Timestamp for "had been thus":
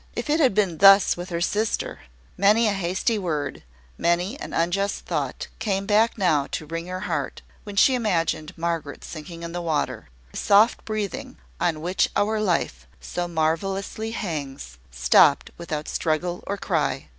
0.39-1.15